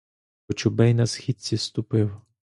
[0.47, 2.21] Кочубей на східці ступив.